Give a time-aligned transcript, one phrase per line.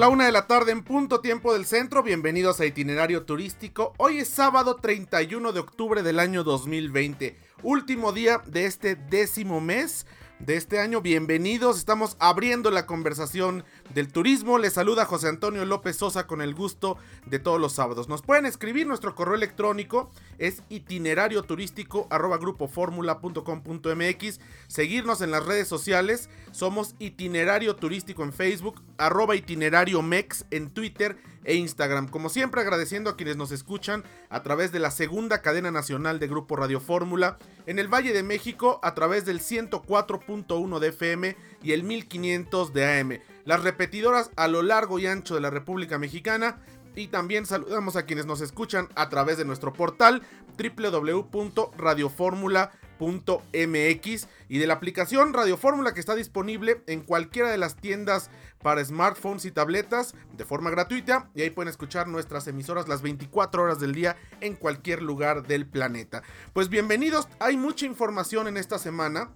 [0.00, 2.02] La una de la tarde en punto tiempo del centro.
[2.02, 3.92] Bienvenidos a Itinerario Turístico.
[3.98, 7.36] Hoy es sábado 31 de octubre del año 2020.
[7.62, 10.06] Último día de este décimo mes
[10.40, 11.02] de este año.
[11.02, 13.62] Bienvenidos, estamos abriendo la conversación
[13.94, 14.58] del turismo.
[14.58, 18.08] Les saluda José Antonio López Sosa con el gusto de todos los sábados.
[18.08, 22.38] Nos pueden escribir nuestro correo electrónico, es itinerario turístico arroba.
[24.66, 31.16] Seguirnos en las redes sociales, somos itinerario turístico en Facebook, arroba itinerario mex en Twitter
[31.44, 32.08] e Instagram.
[32.08, 36.28] Como siempre agradeciendo a quienes nos escuchan a través de la segunda cadena nacional de
[36.28, 41.72] Grupo Radio Fórmula en el Valle de México a través del 104.1 de FM y
[41.72, 43.18] el 1500 de AM.
[43.44, 46.58] Las repetidoras a lo largo y ancho de la República Mexicana
[46.96, 50.22] y también saludamos a quienes nos escuchan a través de nuestro portal
[50.58, 57.76] www.radioformula.com .mx y de la aplicación Radio Fórmula que está disponible en cualquiera de las
[57.76, 58.30] tiendas
[58.62, 63.62] para smartphones y tabletas de forma gratuita y ahí pueden escuchar nuestras emisoras las 24
[63.62, 66.22] horas del día en cualquier lugar del planeta.
[66.52, 69.30] Pues bienvenidos, hay mucha información en esta semana.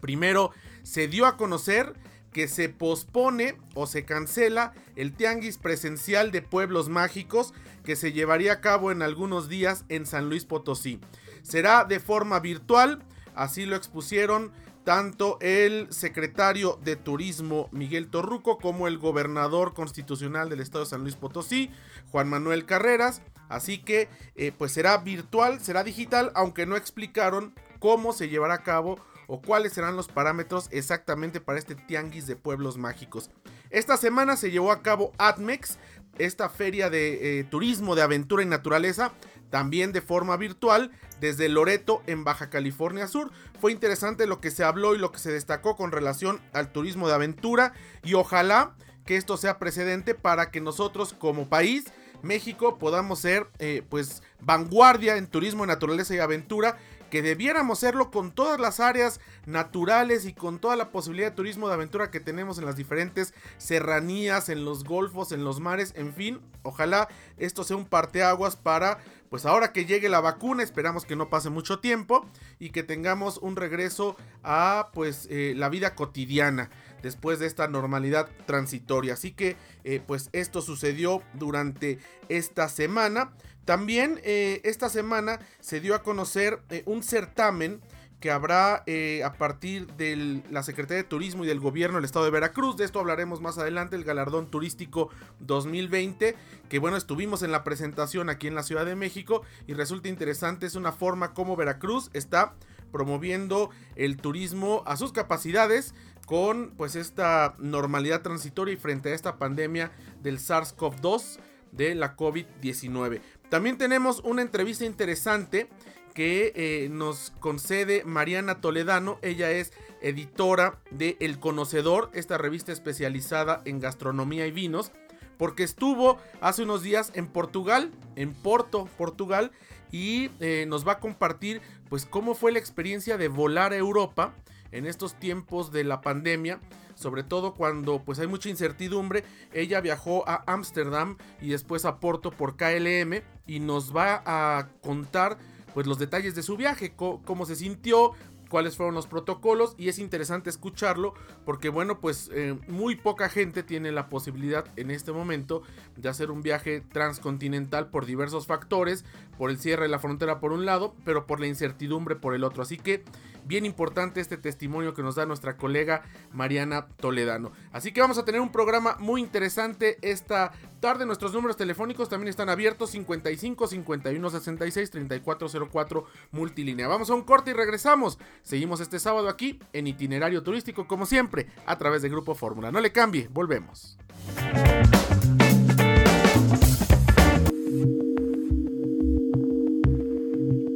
[0.00, 1.92] Primero, se dio a conocer
[2.32, 8.54] que se pospone o se cancela el tianguis presencial de pueblos mágicos que se llevaría
[8.54, 11.00] a cabo en algunos días en San Luis Potosí.
[11.42, 13.02] Será de forma virtual,
[13.34, 14.52] así lo expusieron
[14.84, 21.02] tanto el secretario de Turismo Miguel Torruco como el gobernador constitucional del estado de San
[21.02, 21.70] Luis Potosí,
[22.10, 23.20] Juan Manuel Carreras.
[23.50, 28.62] Así que eh, pues será virtual, será digital, aunque no explicaron cómo se llevará a
[28.62, 33.30] cabo o cuáles serán los parámetros exactamente para este tianguis de pueblos mágicos.
[33.70, 35.78] Esta semana se llevó a cabo ATMEX,
[36.18, 39.12] esta feria de eh, turismo de aventura y naturaleza,
[39.50, 40.90] también de forma virtual
[41.20, 43.30] desde Loreto en Baja California Sur.
[43.60, 47.06] Fue interesante lo que se habló y lo que se destacó con relación al turismo
[47.06, 48.74] de aventura y ojalá
[49.04, 51.84] que esto sea precedente para que nosotros como país
[52.22, 56.78] México podamos ser eh, pues vanguardia en turismo, naturaleza y aventura
[57.10, 61.68] que debiéramos serlo con todas las áreas naturales y con toda la posibilidad de turismo
[61.68, 66.12] de aventura que tenemos en las diferentes serranías, en los golfos, en los mares, en
[66.12, 68.98] fin, ojalá esto sea un parteaguas para
[69.28, 72.26] pues ahora que llegue la vacuna, esperamos que no pase mucho tiempo
[72.58, 76.70] y que tengamos un regreso a pues eh, la vida cotidiana
[77.02, 79.14] después de esta normalidad transitoria.
[79.14, 81.98] Así que eh, pues esto sucedió durante
[82.28, 83.32] esta semana.
[83.64, 87.80] También eh, esta semana se dio a conocer eh, un certamen
[88.20, 88.82] que habrá
[89.24, 92.76] a partir de la Secretaría de Turismo y del Gobierno del Estado de Veracruz.
[92.76, 96.34] De esto hablaremos más adelante, el Galardón Turístico 2020,
[96.68, 100.66] que bueno, estuvimos en la presentación aquí en la Ciudad de México y resulta interesante,
[100.66, 102.56] es una forma como Veracruz está
[102.90, 105.94] promoviendo el turismo a sus capacidades
[106.28, 109.90] con pues esta normalidad transitoria y frente a esta pandemia
[110.22, 111.38] del SARS-CoV-2
[111.72, 113.22] de la COVID-19.
[113.48, 115.70] También tenemos una entrevista interesante
[116.12, 119.18] que eh, nos concede Mariana Toledano.
[119.22, 119.72] Ella es
[120.02, 124.92] editora de El Conocedor, esta revista especializada en gastronomía y vinos,
[125.38, 129.50] porque estuvo hace unos días en Portugal, en Porto, Portugal,
[129.90, 134.34] y eh, nos va a compartir pues cómo fue la experiencia de volar a Europa
[134.72, 136.60] en estos tiempos de la pandemia
[136.98, 139.24] sobre todo cuando pues hay mucha incertidumbre.
[139.52, 145.38] Ella viajó a Ámsterdam y después a Porto por KLM y nos va a contar
[145.74, 148.12] pues los detalles de su viaje, cómo se sintió,
[148.48, 151.14] cuáles fueron los protocolos y es interesante escucharlo
[151.44, 155.62] porque bueno pues eh, muy poca gente tiene la posibilidad en este momento
[155.96, 159.04] de hacer un viaje transcontinental por diversos factores,
[159.36, 162.44] por el cierre de la frontera por un lado, pero por la incertidumbre por el
[162.44, 162.62] otro.
[162.62, 163.04] Así que
[163.44, 166.02] bien importante este testimonio que nos da nuestra colega
[166.32, 167.52] Mariana Toledano.
[167.72, 171.06] Así que vamos a tener un programa muy interesante esta tarde.
[171.06, 176.88] Nuestros números telefónicos también están abiertos 55 51 66 3404 multilínea.
[176.88, 178.18] Vamos a un corte y regresamos.
[178.42, 182.72] Seguimos este sábado aquí en itinerario turístico como siempre a través de Grupo Fórmula.
[182.72, 183.98] No le cambie, volvemos.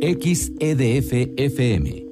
[0.03, 2.12] XEDF FM